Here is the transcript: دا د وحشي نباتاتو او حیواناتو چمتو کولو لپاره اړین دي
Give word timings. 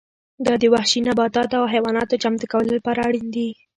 دا 0.45 0.53
د 0.61 0.63
وحشي 0.73 0.99
نباتاتو 1.07 1.55
او 1.61 1.65
حیواناتو 1.73 2.21
چمتو 2.23 2.45
کولو 2.51 2.71
لپاره 2.77 2.99
اړین 3.07 3.27
دي 3.35 3.49